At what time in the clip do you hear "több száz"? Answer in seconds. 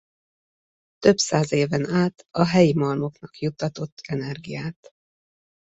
0.97-1.51